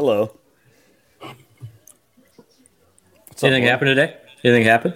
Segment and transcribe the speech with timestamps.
[0.00, 0.34] Hello.
[3.26, 4.16] What's Anything happen today?
[4.42, 4.94] Anything happen?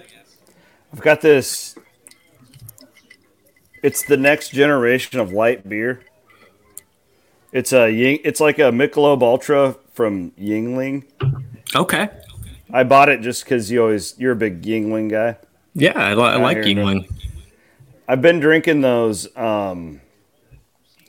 [0.91, 1.75] I've got this.
[3.83, 6.01] It's the next generation of light beer.
[7.51, 11.03] It's a Ying, it's like a Michelob Ultra from Yuengling.
[11.75, 12.09] Okay.
[12.73, 15.37] I bought it just because you always you're a big Yuengling guy.
[15.75, 17.13] Yeah, I, li- I like Yuengling.
[18.07, 19.27] I've been drinking those.
[19.37, 20.01] Um,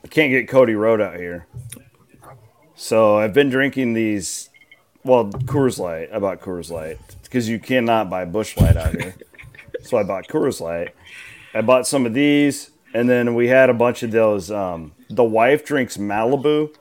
[0.04, 1.47] I can't get Cody Road out here.
[2.76, 4.50] So I've been drinking these.
[5.03, 6.10] Well, Coors Light.
[6.12, 9.14] I bought Coors Light because you cannot buy Busch Light out here.
[9.82, 10.94] so I bought Coors Light.
[11.54, 14.50] I bought some of these, and then we had a bunch of those.
[14.50, 16.75] Um, the wife drinks Malibu,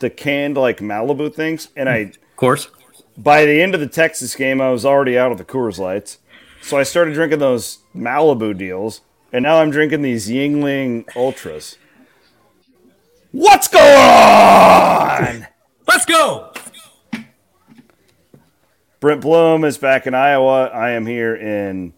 [0.00, 1.96] the canned like Malibu things, and I.
[1.96, 2.68] Of course.
[3.16, 6.18] By the end of the Texas game, I was already out of the Coors Lights,
[6.60, 9.00] so I started drinking those Malibu deals,
[9.32, 11.78] and now I'm drinking these Yuengling Ultras.
[13.38, 15.46] What's going on?
[15.86, 16.54] Let's go.
[18.98, 20.68] Brent Bloom is back in Iowa.
[20.68, 21.92] I am here in.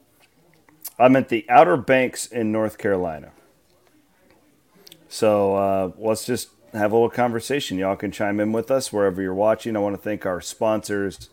[0.98, 3.31] I'm at the Outer Banks in North Carolina.
[5.09, 7.78] So uh, let's just have a little conversation.
[7.78, 9.77] Y'all can chime in with us wherever you're watching.
[9.77, 11.31] I want to thank our sponsors,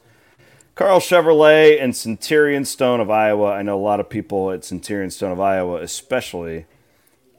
[0.76, 3.54] Carl Chevrolet and Centurion Stone of Iowa.
[3.54, 6.68] I know a lot of people at Centurion Stone of Iowa, especially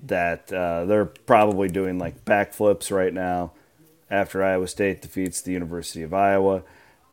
[0.02, 3.52] that uh, they're probably doing like backflips right now
[4.10, 6.62] after Iowa State defeats the University of Iowa.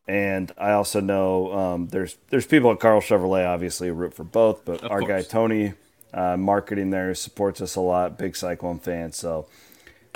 [0.08, 4.66] And I also know um, there's there's people at Carl Chevrolet obviously root for both,
[4.66, 5.10] but Of our course.
[5.10, 5.74] guy Tony,
[6.14, 8.18] uh, marketing there supports us a lot.
[8.18, 9.48] Big Cyclone fan, so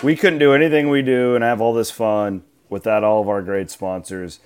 [0.04, 3.42] we couldn't do anything we do and have all this fun without all of our
[3.42, 4.40] great sponsors.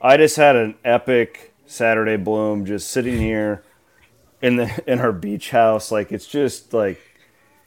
[0.00, 3.62] I just had an epic Saturday bloom just sitting here
[4.40, 5.92] in the in our beach house.
[5.92, 7.00] Like it's just like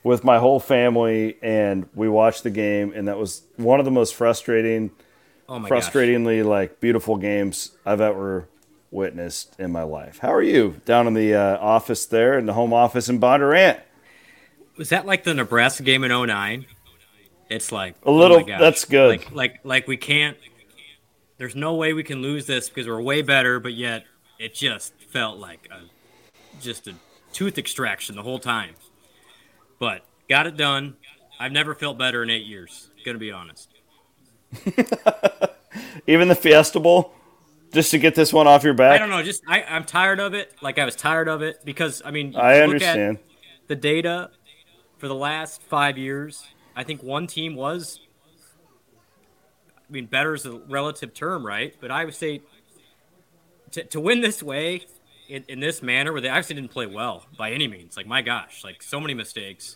[0.04, 3.92] with my whole family and we watched the game and that was one of the
[3.92, 4.92] most frustrating
[5.48, 5.90] Oh my gosh.
[5.90, 8.48] frustratingly like beautiful games I've ever
[8.92, 10.20] witnessed in my life.
[10.20, 13.80] How are you down in the uh, office there in the home office in Bondurant?
[14.78, 16.66] Was that like the Nebraska game in 09?
[17.50, 19.10] It's like A little- oh that's good.
[19.10, 20.38] Like like like we can't.
[21.38, 24.04] There's no way we can lose this because we're way better, but yet
[24.38, 25.82] it just felt like a,
[26.62, 26.94] just a
[27.34, 28.76] tooth extraction the whole time.
[29.80, 30.96] But got it done.
[31.40, 32.90] I've never felt better in eight years.
[33.06, 33.70] Gonna be honest.
[36.08, 37.14] Even the Fiesta Bowl,
[37.74, 38.94] just to get this one off your back.
[38.94, 39.24] I don't know.
[39.24, 40.54] Just I, I'm tired of it.
[40.62, 43.20] Like I was tired of it because I mean, I understand.
[43.68, 44.32] The data
[44.98, 46.46] for the last five years.
[46.76, 48.00] I think one team was.
[49.78, 51.76] I mean, better is a relative term, right?
[51.80, 52.42] But I would say
[53.72, 54.86] to, to win this way,
[55.30, 57.96] in, in this manner where they actually didn't play well by any means.
[57.96, 59.76] Like my gosh, like so many mistakes,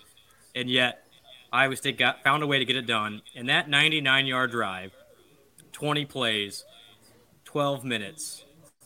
[0.55, 1.05] and yet
[1.51, 3.21] Iowa State got found a way to get it done.
[3.35, 4.91] And that 99 yard drive,
[5.71, 6.65] 20 plays,
[7.45, 8.43] 12 minutes,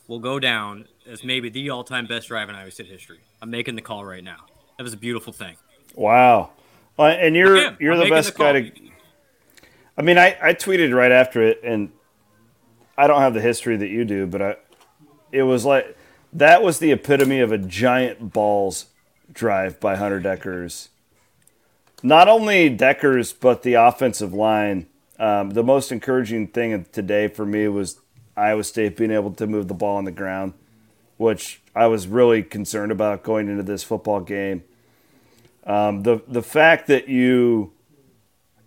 [0.07, 3.19] will go down as maybe the all time best drive in Iowa State history.
[3.41, 4.45] I'm making the call right now.
[4.77, 5.55] That was a beautiful thing.
[5.95, 6.51] Wow.
[6.97, 8.71] Well, and you're you're I'm the best the guy to.
[9.97, 11.91] I mean, I, I tweeted right after it, and
[12.97, 14.55] I don't have the history that you do, but I,
[15.31, 15.96] it was like
[16.37, 18.85] that was the epitome of a giant balls
[19.33, 20.89] drive by Hunter Dekkers.
[22.03, 24.85] Not only Dekkers, but the offensive line.
[25.17, 27.99] Um, the most encouraging thing today for me was
[28.35, 30.53] Iowa State being able to move the ball on the ground,
[31.17, 34.63] which I was really concerned about going into this football game.
[35.65, 37.73] Um, the the fact that you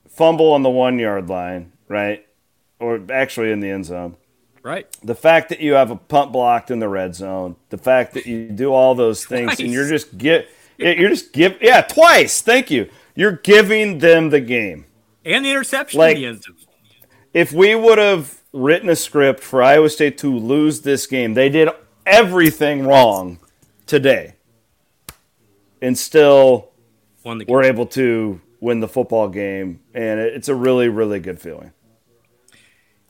[0.08, 2.26] fumble on the one yard line, right,
[2.80, 4.16] or actually in the end zone,
[4.62, 4.86] right.
[5.02, 8.26] The fact that you have a punt blocked in the red zone, the fact that
[8.26, 9.60] you do all those things, twice.
[9.60, 10.48] and you're just get
[10.78, 12.42] you're just give yeah twice.
[12.42, 12.88] Thank you.
[13.14, 14.86] You're giving them the game
[15.24, 16.56] and the interception like, in the end zone.
[17.32, 21.48] If we would have written a script for Iowa State to lose this game, they
[21.48, 21.68] did
[22.06, 23.38] everything wrong
[23.86, 24.34] today,
[25.80, 26.70] and still
[27.24, 31.72] we're able to win the football game, and it's a really, really good feeling.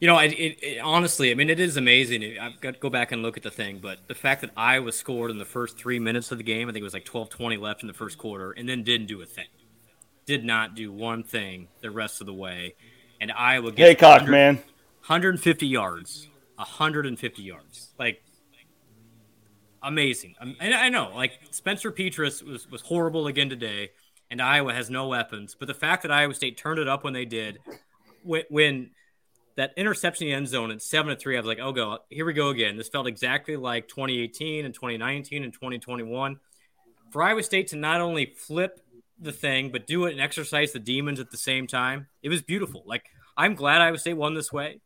[0.00, 2.38] You know, it, it, it, honestly, I mean, it is amazing.
[2.41, 4.93] I've got to go back and look at the thing, but the fact that Iowa
[4.93, 7.29] scored in the first three minutes of the game, I think it was like 12
[7.29, 9.49] 20 left in the first quarter, and then didn't do a thing.
[10.25, 12.75] Did not do one thing the rest of the way.
[13.20, 14.56] And Iowa gets Heacock, man.
[14.56, 16.29] 150 yards.
[16.56, 17.93] 150 yards.
[17.99, 18.23] Like,
[19.82, 20.35] amazing.
[20.41, 23.91] Um, and I know, like, Spencer Petras was, was horrible again today
[24.31, 25.56] and Iowa has no weapons.
[25.58, 27.58] But the fact that Iowa State turned it up when they did,
[28.23, 28.91] when, when
[29.61, 31.99] that interception in the end zone at seven to three, I was like, oh, go
[32.09, 32.79] here we go again.
[32.79, 36.41] This felt exactly like 2018 and 2019 and 2021.
[37.11, 38.81] For Iowa State to not only flip
[39.19, 42.41] the thing, but do it and exercise the demons at the same time, it was
[42.41, 42.85] beautiful.
[42.87, 43.05] Like
[43.37, 44.81] I'm glad Iowa State won this way.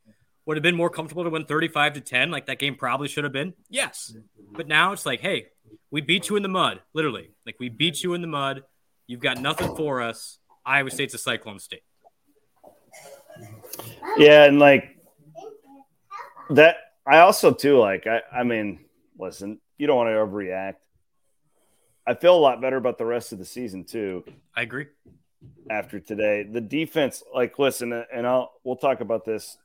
[0.47, 3.23] Would have been more comfortable to win 35 to 10, like that game probably should
[3.23, 3.55] have been.
[3.71, 4.17] Yes.
[4.51, 5.47] But now it's like, hey,
[5.93, 7.31] we beat you in the mud, literally.
[7.47, 8.65] Like we beat you in the mud.
[9.07, 10.41] You've got nothing for us.
[10.67, 11.83] Iowa State's a cyclone state.
[14.17, 14.97] Yeah, and like
[16.51, 18.81] that I also too like I I mean,
[19.19, 20.75] listen, you don't want to overreact.
[22.07, 24.25] I feel a lot better about the rest of the season too.
[24.55, 24.87] I agree.
[25.71, 29.57] After today, the defense, like, listen, uh, and I'll we'll talk about this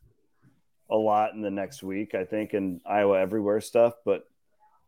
[0.89, 3.93] a lot in the next week, I think, in Iowa everywhere stuff.
[4.05, 4.25] But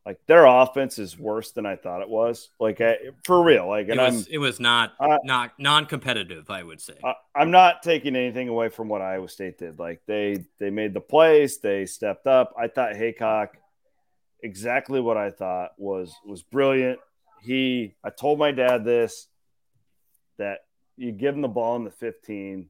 [0.06, 2.50] like their offense is worse than I thought it was.
[2.60, 3.68] Like I, for real.
[3.68, 6.50] Like it was, it was not uh, not non-competitive.
[6.50, 6.96] I would say.
[7.04, 9.78] I, I'm not taking anything away from what Iowa State did.
[9.80, 11.60] Like they they made the plays.
[11.60, 12.54] They stepped up.
[12.58, 13.50] I thought Heacock
[14.44, 17.00] exactly what I thought was was brilliant.
[17.42, 19.28] He I told my dad this
[20.38, 20.60] that
[20.98, 22.70] you give him the ball in the 15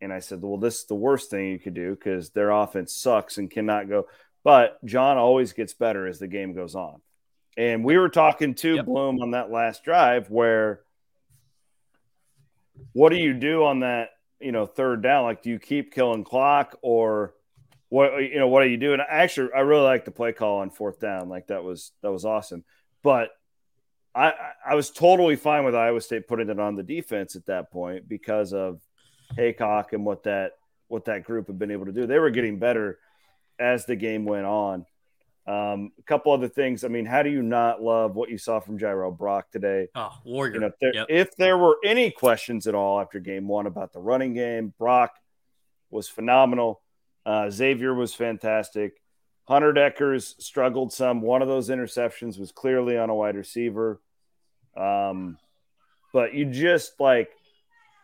[0.00, 2.94] and I said, well, this is the worst thing you could do because their offense
[2.94, 4.06] sucks and cannot go.
[4.44, 7.00] But John always gets better as the game goes on.
[7.56, 8.86] And we were talking to yep.
[8.86, 10.80] Bloom on that last drive where
[12.92, 14.10] what do you do on that,
[14.40, 15.24] you know, third down?
[15.24, 17.34] Like, do you keep killing clock or
[17.88, 19.00] what, you know, what are you doing?
[19.00, 21.28] I actually, I really like the play call on fourth down.
[21.28, 22.64] Like that was, that was awesome.
[23.02, 23.28] But
[24.14, 24.32] I,
[24.66, 28.08] I was totally fine with Iowa State putting it on the defense at that point
[28.08, 28.80] because of
[29.36, 30.52] Heacock and what that,
[30.88, 32.06] what that group had been able to do.
[32.06, 32.98] They were getting better
[33.58, 34.86] as the game went on.
[35.44, 36.84] Um, a couple other things.
[36.84, 39.88] I mean, how do you not love what you saw from Jirehl Brock today?
[39.94, 40.54] Oh, warrior.
[40.54, 41.06] You know, if, there, yep.
[41.08, 45.12] if there were any questions at all after game one about the running game, Brock
[45.90, 46.80] was phenomenal.
[47.26, 49.02] Uh, Xavier was fantastic.
[49.44, 51.20] Hunter Dekkers struggled some.
[51.20, 54.00] One of those interceptions was clearly on a wide receiver.
[54.76, 55.38] Um,
[56.12, 57.30] but you just like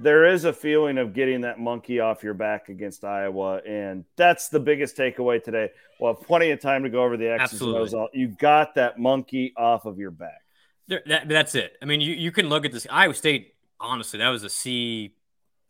[0.00, 4.48] there is a feeling of getting that monkey off your back against Iowa, and that's
[4.48, 5.70] the biggest takeaway today.
[5.98, 7.94] We'll have plenty of time to go over the X's and O's.
[8.12, 10.42] You got that monkey off of your back.
[10.88, 11.76] That, that's it.
[11.82, 12.86] I mean, you, you can look at this.
[12.90, 15.14] Iowa State, honestly, that was a C,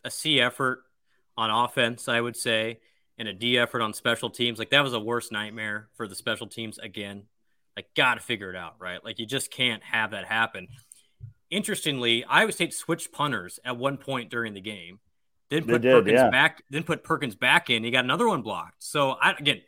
[0.04, 0.85] a C effort
[1.37, 2.80] on offense, I would say,
[3.18, 4.58] and a D effort on special teams.
[4.58, 7.25] Like that was a worst nightmare for the special teams again.
[7.76, 9.04] Like, got to figure it out, right?
[9.04, 10.66] Like, you just can't have that happen.
[11.50, 15.00] Interestingly, Iowa State switched punters at one point during the game.
[15.50, 16.31] Then put did, Perkins yeah.
[16.31, 16.62] back.
[16.71, 17.83] Then put Perkins back in.
[17.83, 18.83] He got another one blocked.
[18.83, 19.62] So I, again,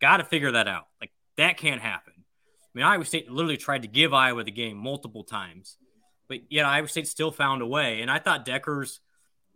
[0.00, 0.84] got to figure that out.
[1.00, 2.12] Like that can't happen.
[2.16, 5.76] I mean, Iowa State literally tried to give Iowa the game multiple times,
[6.28, 8.00] but yet Iowa State still found a way.
[8.00, 9.00] And I thought Dekkers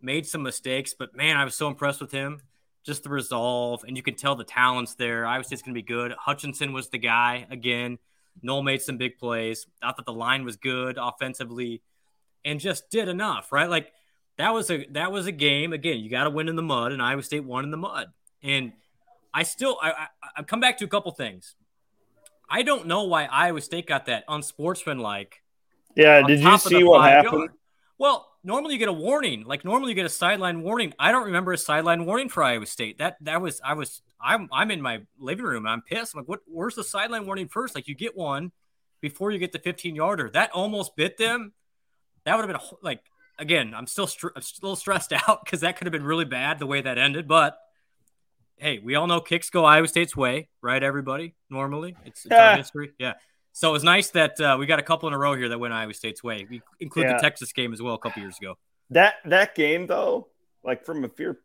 [0.01, 2.41] made some mistakes, but man, I was so impressed with him.
[2.85, 5.25] Just the resolve, and you can tell the talents there.
[5.25, 6.13] Iowa State's going to be good.
[6.17, 7.99] Hutchinson was the guy again.
[8.41, 9.67] Noel made some big plays.
[9.81, 11.81] I thought the line was good offensively,
[12.45, 13.69] and just did enough, right?
[13.69, 13.91] Like
[14.37, 15.73] that was a that was a game.
[15.73, 18.07] Again, you got to win in the mud, and Iowa State won in the mud.
[18.41, 18.73] And
[19.33, 20.07] I still I, I
[20.37, 21.55] I come back to a couple things.
[22.49, 25.43] I don't know why Iowa State got that unsportsmanlike.
[25.95, 27.33] Yeah, did you see what happened?
[27.33, 27.51] Yard.
[27.97, 29.43] Well, normally you get a warning.
[29.45, 30.93] Like normally you get a sideline warning.
[30.99, 32.97] I don't remember a sideline warning for Iowa State.
[32.99, 36.13] That that was I was I'm I'm in my living room I'm pissed.
[36.13, 36.41] I'm like, what?
[36.47, 37.75] Where's the sideline warning first?
[37.75, 38.51] Like you get one
[39.01, 40.29] before you get the 15 yarder.
[40.29, 41.53] That almost bit them.
[42.25, 43.01] That would have been a, like
[43.37, 46.59] again, I'm still str- I'm still stressed out because that could have been really bad
[46.59, 47.27] the way that ended.
[47.27, 47.57] But
[48.57, 50.81] hey, we all know kicks go Iowa State's way, right?
[50.81, 52.91] Everybody normally, it's, it's our history.
[52.99, 53.13] Yeah.
[53.59, 55.59] So it was nice that uh, we got a couple in a row here that
[55.59, 56.47] went Iowa State's way.
[56.49, 57.17] We include yeah.
[57.17, 58.57] the Texas game as well a couple years ago.
[58.89, 60.29] That that game though,
[60.63, 61.39] like from a pure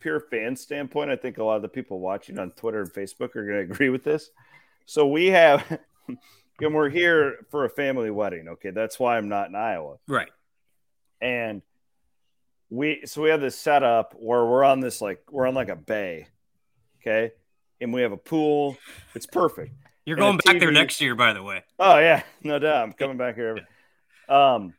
[0.00, 3.36] pure fan standpoint, I think a lot of the people watching on Twitter and Facebook
[3.36, 4.30] are going to agree with this.
[4.86, 8.48] So we have, and we're here for a family wedding.
[8.48, 9.98] Okay, that's why I'm not in Iowa.
[10.08, 10.30] Right
[11.20, 11.62] and
[12.70, 15.76] we so we have this setup where we're on this like we're on like a
[15.76, 16.28] bay,
[17.00, 17.32] okay,
[17.80, 18.76] and we have a pool.
[19.14, 19.72] It's perfect.
[20.08, 21.62] You're going back there next year, by the way.
[21.78, 22.82] Oh yeah, no doubt.
[22.82, 23.58] I'm coming back here.
[24.26, 24.72] Um,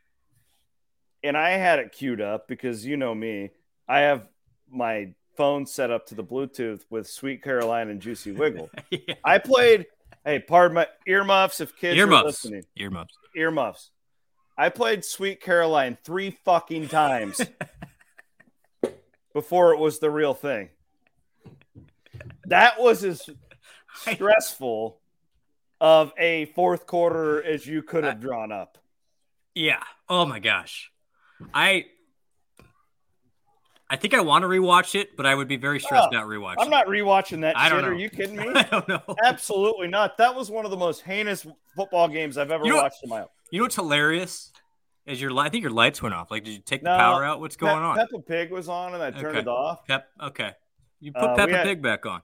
[1.22, 3.50] and I had it queued up because you know me.
[3.88, 4.26] I have
[4.68, 8.70] my phone set up to the Bluetooth with Sweet Caroline and Juicy Wiggle.
[8.90, 9.14] yeah.
[9.24, 9.86] I played.
[10.24, 12.22] Hey, pardon my earmuffs if kids earmuffs.
[12.22, 12.64] are listening.
[12.76, 13.14] Earmuffs.
[13.36, 13.90] Earmuffs.
[14.58, 17.40] I played Sweet Caroline three fucking times
[19.32, 20.70] before it was the real thing.
[22.46, 23.30] That was as
[23.94, 24.99] stressful
[25.80, 28.78] of a fourth quarter as you could have drawn up.
[29.54, 29.82] Yeah.
[30.08, 30.90] Oh my gosh.
[31.54, 31.86] I
[33.92, 36.26] I think I want to rewatch it, but I would be very stressed oh, out
[36.26, 36.56] rewatching.
[36.60, 37.58] I'm not rewatching that.
[37.58, 37.82] I don't.
[37.82, 37.88] Know.
[37.88, 38.46] Are you kidding me?
[38.54, 39.02] I don't know.
[39.24, 40.16] Absolutely not.
[40.18, 41.44] That was one of the most heinous
[41.74, 43.30] football games I've ever you know, watched in my life.
[43.50, 44.52] You know what's hilarious?
[45.06, 46.30] Is your I think your lights went off.
[46.30, 47.40] Like, did you take no, the power out?
[47.40, 47.96] What's going Pe- on?
[47.96, 49.38] Peppa Pig was on, and I turned okay.
[49.40, 49.84] it off.
[49.88, 50.06] Pep.
[50.22, 50.52] Okay.
[51.00, 51.64] You put uh, Peppa had...
[51.64, 52.22] Pig back on.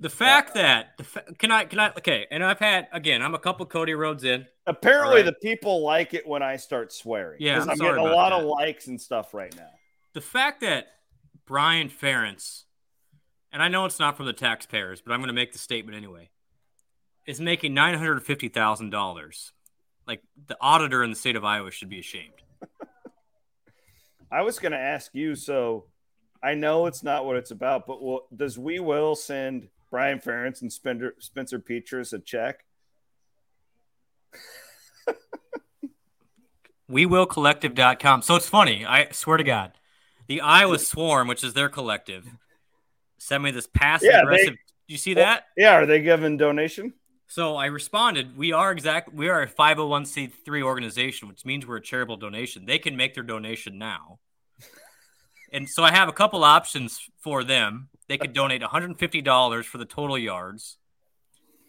[0.00, 3.20] The fact that the fa- can I can I okay, and I've had again.
[3.22, 4.46] I'm a couple Cody Rhodes in.
[4.66, 5.24] Apparently, right.
[5.24, 7.38] the people like it when I start swearing.
[7.40, 8.40] Yeah, I'm, I'm getting a lot that.
[8.40, 9.70] of likes and stuff right now.
[10.12, 10.86] The fact that
[11.46, 12.64] Brian Ferentz,
[13.52, 15.96] and I know it's not from the taxpayers, but I'm going to make the statement
[15.96, 16.30] anyway,
[17.26, 19.52] is making nine hundred fifty thousand dollars
[20.08, 22.42] like the auditor in the state of Iowa should be ashamed.
[24.32, 25.36] I was going to ask you.
[25.36, 25.84] So
[26.42, 30.60] I know it's not what it's about, but will, does We Will send Brian Ferentz
[30.62, 32.64] and Spencer, Spencer Petras a check?
[36.90, 38.22] WeWillCollective.com.
[38.22, 38.84] So it's funny.
[38.86, 39.72] I swear to God,
[40.26, 42.26] the Iowa Swarm, which is their collective,
[43.18, 44.54] sent me this passive yeah, aggressive.
[44.54, 45.44] They, you see that?
[45.56, 45.74] Yeah.
[45.74, 46.94] Are they giving donation?
[47.26, 51.82] So I responded, we are exact we are a 501c3 organization, which means we're a
[51.82, 52.64] charitable donation.
[52.64, 54.18] They can make their donation now.
[55.52, 57.88] And so I have a couple options for them.
[58.08, 60.78] They could donate $150 for the total yards.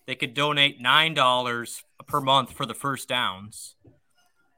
[0.08, 3.76] They could donate $9 per month for the first downs.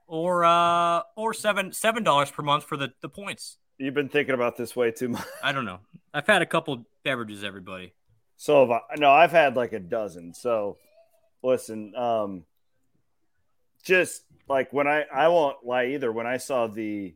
[0.08, 3.58] Or uh or seven seven dollars per month for the, the points.
[3.78, 5.26] You've been thinking about this way too much.
[5.44, 5.80] I don't know.
[6.14, 7.94] I've had a couple beverages, everybody.
[8.36, 10.34] So I, no, I've had like a dozen.
[10.34, 10.78] So
[11.42, 12.44] listen, um,
[13.84, 16.12] just like when I I won't lie either.
[16.12, 17.16] When I saw the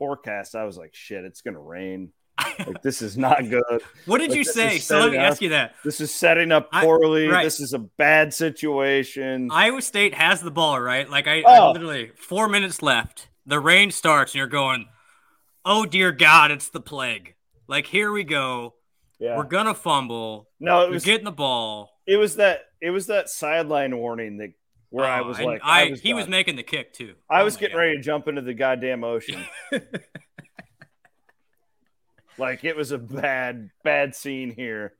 [0.00, 2.12] forecast, I was like, shit, it's gonna rain.
[2.66, 3.62] Like this is not good.
[4.06, 4.78] what did like, you say?
[4.78, 5.74] So let me up, ask you that.
[5.84, 7.28] This is setting up poorly.
[7.28, 7.44] I, right.
[7.44, 9.48] This is a bad situation.
[9.50, 11.08] Iowa State has the ball, right?
[11.08, 11.68] Like I, oh.
[11.68, 13.28] I literally four minutes left.
[13.46, 14.86] The rain starts, and you're going,
[15.64, 17.34] "Oh dear God, it's the plague!"
[17.66, 18.74] Like here we go.
[19.18, 19.36] Yeah.
[19.36, 20.48] We're gonna fumble.
[20.58, 21.90] No, it was getting the ball.
[22.06, 24.52] It was that it was that sideline warning that
[24.90, 26.18] where oh, I was like, I, I was he done.
[26.18, 27.14] was making the kick too.
[27.28, 27.80] I oh was getting God.
[27.82, 29.42] ready to jump into the goddamn ocean.
[32.38, 34.94] like it was a bad, bad scene here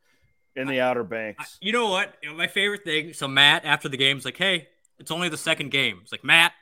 [0.56, 1.58] in the Outer Banks.
[1.60, 2.14] You know what?
[2.34, 3.12] My favorite thing.
[3.12, 4.68] So Matt after the game was like, "Hey,
[4.98, 6.52] it's only the second game." It's like Matt,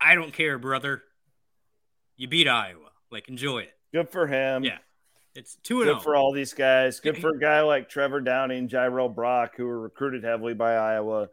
[0.00, 1.02] I don't care, brother.
[2.16, 2.90] You beat Iowa.
[3.10, 3.72] Like enjoy it.
[3.92, 4.64] Good for him.
[4.64, 4.78] Yeah.
[5.34, 6.00] It's two and good oh.
[6.00, 7.00] for all these guys.
[7.00, 11.28] Good for a guy like Trevor Downing, Jirehl Brock, who were recruited heavily by Iowa.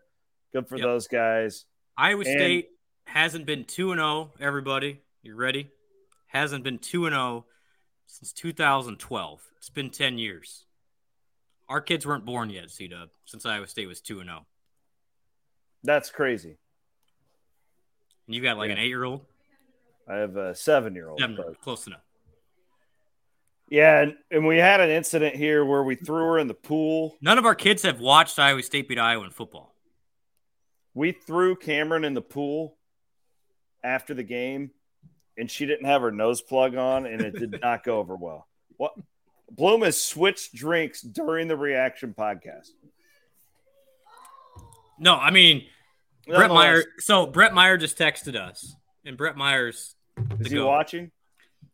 [0.54, 0.86] Good for yep.
[0.86, 1.66] those guys.
[1.98, 2.70] Iowa and, State
[3.06, 4.08] hasn't been two and zero.
[4.08, 5.70] Oh, everybody, you ready?
[6.28, 7.46] Hasn't been two and zero oh
[8.08, 9.42] since 2012.
[9.58, 10.66] It's been ten years.
[11.68, 14.46] Our kids weren't born yet, C Dub, since Iowa State was two and zero.
[15.84, 16.58] That's crazy.
[18.26, 18.76] And you got like yeah.
[18.76, 19.22] an eight year old.
[20.08, 21.22] I have a seven year old.
[21.62, 22.02] Close enough
[23.70, 27.16] Yeah, and, and we had an incident here where we threw her in the pool.
[27.22, 29.76] None of our kids have watched Iowa State beat Iowa in football.
[30.94, 32.78] We threw Cameron in the pool
[33.84, 34.72] after the game,
[35.38, 38.48] and she didn't have her nose plug on, and it did not go over well.
[38.78, 38.94] What?
[39.52, 42.70] Bloom has switched drinks during the reaction podcast.
[45.00, 45.66] No, I mean
[46.28, 46.84] Brett Meyer.
[47.00, 49.96] So Brett Meyer just texted us, and Brett Meyer's
[50.40, 51.12] is he watching?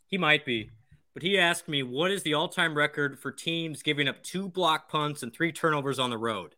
[0.08, 0.70] He might be,
[1.14, 4.90] but he asked me what is the all-time record for teams giving up two block
[4.90, 6.56] punts and three turnovers on the road.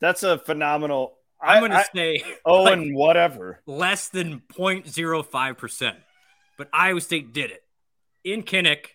[0.00, 1.15] That's a phenomenal.
[1.40, 5.96] I'm going to say oh, like and whatever less than 0.05 percent,
[6.56, 7.62] but Iowa State did it
[8.24, 8.88] in Kinnick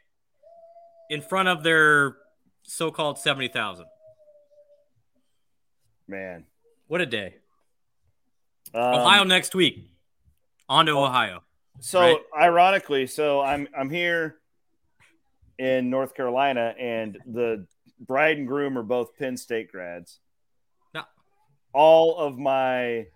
[1.09, 2.17] in front of their
[2.63, 3.85] so-called seventy thousand.
[6.07, 6.45] Man,
[6.87, 7.35] what a day!
[8.73, 9.89] Um, Ohio next week.
[10.69, 11.43] On to Ohio.
[11.81, 12.17] So right?
[12.39, 14.37] ironically, so I'm I'm here
[15.59, 17.67] in North Carolina, and the
[17.99, 20.19] bride and groom are both Penn State grads.
[21.73, 23.07] All of my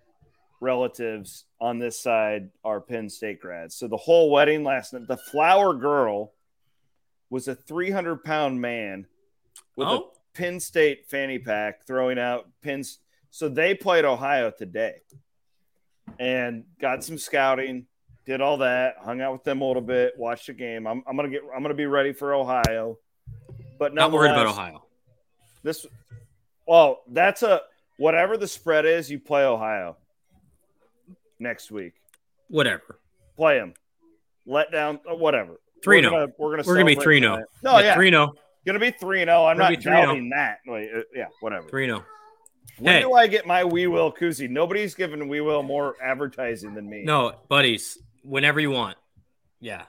[0.61, 3.75] relatives on this side are Penn State grads.
[3.75, 6.33] So the whole wedding last night, the flower girl
[7.29, 9.07] was a 300 pound man
[9.75, 9.97] with oh.
[9.97, 12.99] a Penn State fanny pack throwing out pins.
[13.29, 15.01] So they played Ohio today
[16.19, 17.85] and got some scouting,
[18.25, 20.87] did all that, hung out with them a little bit, watched the game.
[20.87, 22.97] I'm, I'm gonna get I'm gonna be ready for Ohio,
[23.77, 24.83] but not worried about Ohio.
[25.63, 25.85] This,
[26.67, 27.61] well, that's a
[27.97, 29.09] whatever the spread is.
[29.09, 29.97] You play Ohio
[31.39, 31.93] next week.
[32.47, 32.99] Whatever.
[33.35, 33.73] Play them.
[34.45, 34.99] Let down.
[35.09, 35.59] Uh, whatever.
[35.83, 36.05] Three.
[36.05, 36.27] Oh.
[36.37, 36.63] We're gonna.
[36.65, 37.43] We're gonna be three no.
[37.63, 37.95] No, yeah.
[37.95, 38.33] Three no.
[38.65, 39.43] Gonna be three no.
[39.43, 39.45] Oh.
[39.45, 40.59] I'm not doubting that.
[40.65, 41.67] Wait, uh, yeah, whatever.
[41.69, 42.03] Three no.
[42.79, 43.01] When hey.
[43.01, 44.49] do I get my We Will koozie?
[44.49, 47.03] Nobody's given We Will more advertising than me.
[47.03, 48.97] No, buddies, whenever you want.
[49.61, 49.83] Yeah.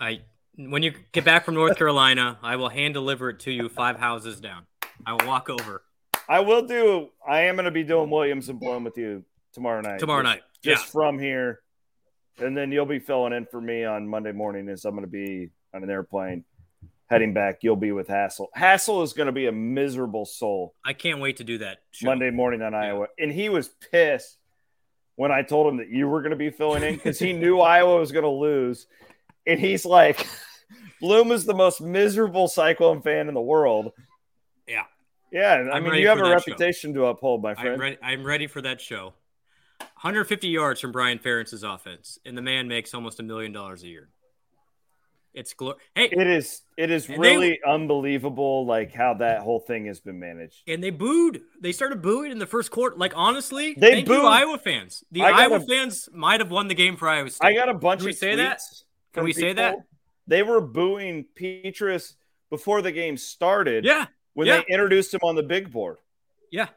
[0.00, 0.20] I
[0.56, 3.98] when you get back from North Carolina, I will hand deliver it to you five
[3.98, 4.66] houses down.
[5.04, 5.82] I will walk over.
[6.28, 10.00] I will do I am gonna be doing Williams and Bloom with you tomorrow night.
[10.00, 10.42] Tomorrow night.
[10.62, 10.90] Just yeah.
[10.90, 11.60] from here.
[12.38, 15.50] And then you'll be filling in for me on Monday morning as I'm gonna be
[15.72, 16.44] on an airplane
[17.14, 18.50] heading back, you'll be with Hassel.
[18.54, 20.74] Hassel is going to be a miserable soul.
[20.84, 22.06] I can't wait to do that show.
[22.06, 22.80] Monday morning on yeah.
[22.80, 23.06] Iowa.
[23.18, 24.38] And he was pissed
[25.16, 27.60] when I told him that you were going to be filling in because he knew
[27.60, 28.86] Iowa was going to lose.
[29.46, 30.26] And he's like,
[31.00, 33.92] Bloom is the most miserable Cyclone fan in the world.
[34.66, 34.84] Yeah.
[35.34, 35.68] Yeah.
[35.70, 37.00] I I'm mean, you have a reputation show.
[37.00, 37.74] to uphold, my friend.
[37.74, 39.14] I'm ready, I'm ready for that show.
[39.78, 43.88] 150 yards from Brian Ferentz's offense, and the man makes almost a million dollars a
[43.88, 44.08] year.
[45.34, 49.86] It's glor- hey, it is it is really they, unbelievable like how that whole thing
[49.86, 50.62] has been managed.
[50.68, 51.42] And they booed.
[51.60, 52.94] They started booing in the first quarter.
[52.96, 54.18] Like honestly, they thank booed.
[54.18, 55.02] you, Iowa fans.
[55.10, 57.48] The Iowa a, fans might have won the game for Iowa State.
[57.48, 58.60] I got a bunch Can we say that.
[59.12, 59.48] Can we people.
[59.48, 59.76] say that?
[60.28, 62.14] They were booing Petras
[62.50, 63.84] before the game started.
[63.84, 64.06] Yeah.
[64.34, 64.58] When yeah.
[64.58, 65.98] they introduced him on the big board.
[66.50, 66.68] Yeah.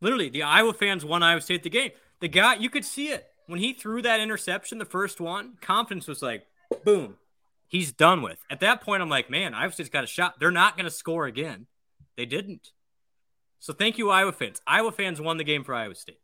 [0.00, 1.90] Literally, the Iowa fans won Iowa State the game.
[2.20, 5.54] The guy, you could see it when he threw that interception, the first one.
[5.60, 6.46] Confidence was like,
[6.84, 7.16] boom,
[7.66, 8.38] he's done with.
[8.50, 10.38] At that point, I'm like, man, Iowa State's got a shot.
[10.38, 11.66] They're not going to score again.
[12.16, 12.72] They didn't.
[13.58, 14.60] So thank you, Iowa fans.
[14.66, 16.20] Iowa fans won the game for Iowa State.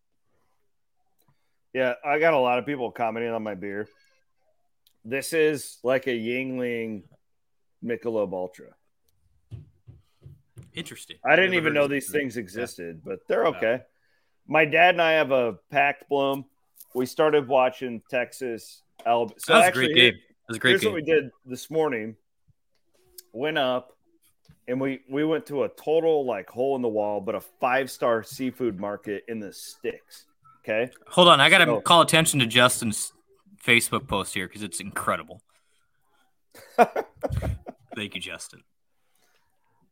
[1.72, 3.88] Yeah, I got a lot of people commenting on my beer.
[5.04, 7.02] This is like a Yuengling
[7.84, 8.68] Michelob Ultra.
[10.74, 11.16] Interesting.
[11.24, 13.10] I didn't even know these things existed, yeah.
[13.10, 13.82] but they're okay.
[14.46, 16.44] My dad and I have a packed bloom.
[16.94, 18.82] We started watching Texas.
[19.06, 19.38] Alabama.
[19.38, 20.92] So that was actually, a great game was a great Here's game.
[20.92, 22.16] what we did this morning.
[23.32, 23.96] Went up
[24.68, 27.90] and we we went to a total like hole in the wall, but a five
[27.90, 30.26] star seafood market in the sticks.
[30.60, 30.90] Okay.
[31.08, 33.12] Hold on, I gotta so, call attention to Justin's
[33.62, 35.42] Facebook post here because it's incredible.
[36.76, 38.62] Thank you, Justin.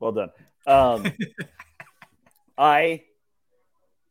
[0.00, 0.30] Well done.
[0.66, 1.12] Um,
[2.58, 3.02] I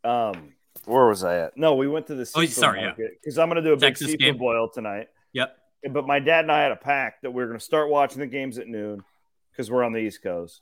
[0.03, 0.53] um,
[0.85, 1.57] where was I at?
[1.57, 4.07] No, we went to the seafood oh, sorry, market because I'm gonna do a Texas
[4.07, 4.37] big seafood game.
[4.37, 5.07] boil tonight.
[5.33, 5.57] Yep.
[5.91, 8.19] But my dad and I had a pact that we are going to start watching
[8.19, 9.03] the games at noon
[9.51, 10.61] because we're on the East Coast.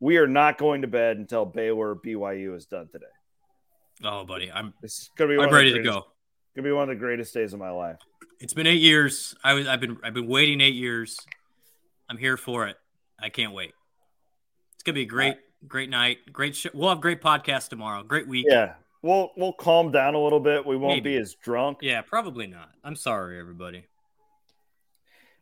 [0.00, 3.06] We are not going to bed until Baylor BYU is done today.
[4.04, 4.74] Oh, buddy, I'm.
[4.82, 5.42] It's gonna be.
[5.42, 6.06] I'm ready to go.
[6.54, 7.96] Gonna be one of the greatest days of my life.
[8.40, 9.34] It's been eight years.
[9.42, 9.66] I was.
[9.66, 9.96] I've been.
[10.02, 11.16] I've been waiting eight years.
[12.10, 12.76] I'm here for it.
[13.18, 13.72] I can't wait.
[14.86, 15.38] Gonna be a uh, great, right.
[15.66, 16.18] great night.
[16.32, 16.70] Great show.
[16.72, 18.04] We'll have great podcast tomorrow.
[18.04, 18.46] Great week.
[18.48, 20.64] Yeah, we'll we'll calm down a little bit.
[20.64, 21.14] We won't Maybe.
[21.14, 21.78] be as drunk.
[21.82, 22.70] Yeah, probably not.
[22.84, 23.86] I'm sorry, everybody.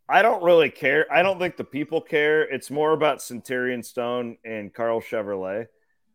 [0.08, 1.06] I don't really care.
[1.12, 2.42] I don't think the people care.
[2.42, 5.66] It's more about Centurion Stone and Carl Chevrolet.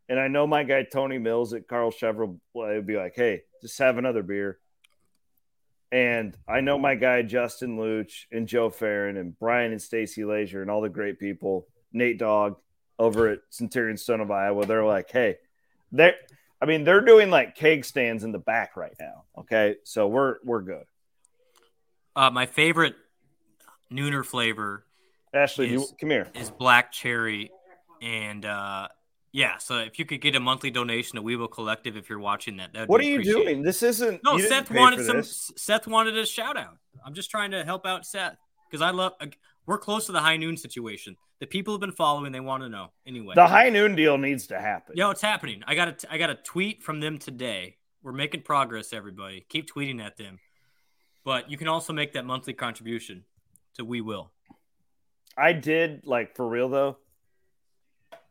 [0.10, 3.78] And I know my guy Tony Mills at Carl Chevrolet would be like, "Hey, just
[3.78, 4.58] have another beer."
[5.92, 10.64] And I know my guy Justin Luch and Joe Farron and Brian and Stacy Lazier
[10.64, 12.58] and all the great people, Nate Dogg
[13.00, 14.66] over at Centurion Stone of Iowa.
[14.66, 15.38] They're like, hey,
[15.92, 16.16] they're
[16.62, 19.24] I mean, they're doing like keg stands in the back right now.
[19.38, 19.78] Okay.
[19.84, 20.84] So we're we're good.
[22.16, 22.96] Uh, my favorite
[23.92, 24.86] nooner flavor
[25.34, 26.28] Ashley, is, you, come here.
[26.36, 27.52] is black cherry.
[28.02, 28.90] And uh,
[29.32, 32.20] yeah, so if you could get a monthly donation to We Will Collective if you're
[32.20, 33.62] watching that, that What are you doing?
[33.62, 34.22] This isn't.
[34.24, 35.18] No, Seth wanted some.
[35.18, 35.52] this.
[35.56, 36.78] Seth wanted a shout out.
[37.06, 38.38] I'm just trying to help out Seth
[38.70, 39.14] because I love.
[39.66, 41.16] We're close to the high noon situation.
[41.40, 42.32] The people have been following.
[42.32, 43.34] They want to know anyway.
[43.36, 44.98] The high noon deal needs to happen.
[44.98, 45.64] Yo, it's happening.
[45.66, 47.78] I got a I got a tweet from them today.
[48.04, 49.46] We're making progress, everybody.
[49.48, 50.40] Keep tweeting at them.
[51.24, 53.24] But you can also make that monthly contribution
[53.76, 54.32] to We Will.
[55.38, 56.98] I did like for real though.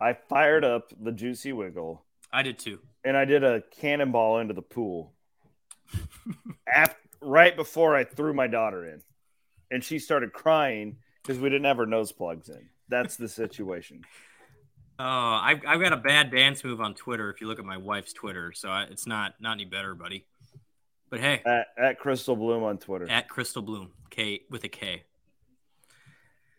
[0.00, 2.80] I fired up the Juicy Wiggle I did too.
[3.04, 5.14] and I did a cannonball into the pool.
[6.72, 9.02] After, right before I threw my daughter in,
[9.70, 12.68] and she started crying because we didn't have her nose plugs in.
[12.88, 14.04] That's the situation.
[15.00, 17.30] Oh, I've, I've got a bad dance move on Twitter.
[17.30, 20.26] If you look at my wife's Twitter, so I, it's not not any better, buddy.
[21.08, 23.08] But hey, At, at Crystal Bloom on Twitter.
[23.08, 25.04] at Crystal Bloom, K with a K.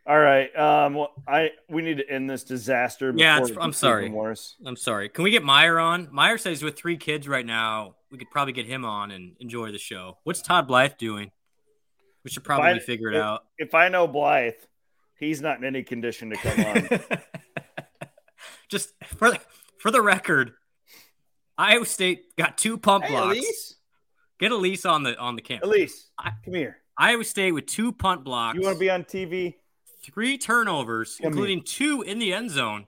[0.08, 0.56] All right.
[0.58, 0.94] Um.
[0.94, 3.14] Well, I we need to end this disaster.
[3.14, 4.10] Yeah, it's- I'm sorry.
[4.10, 4.56] Worse.
[4.66, 5.10] I'm sorry.
[5.10, 6.08] Can we get Meyer on?
[6.10, 9.36] Meyer says he's with three kids right now, we could probably get him on and
[9.42, 10.18] enjoy the show.
[10.24, 11.32] What's Todd Blythe doing?
[12.24, 13.42] We should probably I- figure it if- out.
[13.58, 14.54] If I know Blythe,
[15.20, 17.00] he's not in any condition to come on.
[18.70, 19.40] Just for the,
[19.80, 20.54] for the record,
[21.58, 23.38] Iowa State got two pump hey, blocks.
[23.38, 23.76] Elise.
[24.40, 25.68] Get Elise on the on the camera.
[25.68, 26.78] Elise, I- come here.
[26.98, 29.56] Iowa State with two punt blocks, You want to be on TV?
[30.04, 32.88] three turnovers, Come including two in the end zone,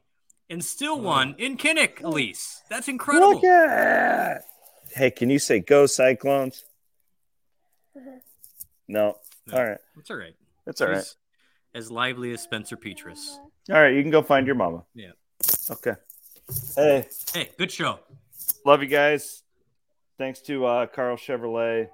[0.50, 2.04] and still one in Kinnick.
[2.04, 3.36] Elise, that's incredible.
[3.36, 4.44] Look at.
[4.94, 6.66] Hey, can you say "Go Cyclones"?
[7.98, 8.18] Mm-hmm.
[8.88, 9.18] No.
[9.48, 9.58] No.
[9.58, 9.78] All right.
[9.96, 10.36] That's all right.
[10.66, 11.16] That's all right.
[11.74, 13.38] As lively as Spencer Petras.
[13.70, 13.94] All right.
[13.94, 14.84] You can go find your mama.
[14.94, 15.12] Yeah.
[15.70, 15.94] Okay.
[16.76, 18.00] Hey, Hey, good show.
[18.66, 19.44] love you guys.
[20.18, 21.88] Thanks to uh, Carl Chevrolet,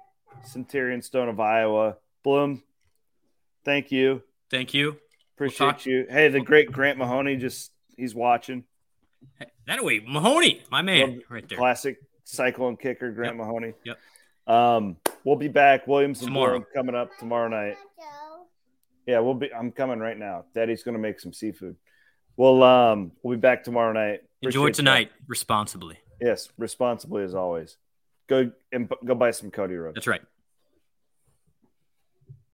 [0.44, 2.62] Centurion Stone of Iowa, Bloom.
[3.64, 4.22] Thank you.
[4.50, 4.96] Thank you.
[5.36, 6.06] Appreciate talk- you.
[6.10, 8.64] Hey, the great Grant Mahoney just he's watching.
[9.38, 11.58] Hey, that way, Mahoney, my man, Love right there.
[11.58, 13.46] Classic cyclone kicker, Grant Yep.
[13.46, 13.72] Mahoney.
[13.84, 13.98] Yep.
[14.46, 15.86] Um, we'll be back.
[15.86, 17.76] Williams and Bloom coming up tomorrow night.
[19.08, 19.52] Yeah, we'll be.
[19.54, 20.44] I'm coming right now.
[20.54, 21.76] Daddy's gonna make some seafood.
[22.36, 24.20] We'll um we'll be back tomorrow night.
[24.42, 25.98] Enjoy Appreciate tonight responsibly.
[26.20, 27.78] Yes, responsibly as always.
[28.28, 29.94] Go and b- go buy some Cody Road.
[29.96, 30.20] That's right.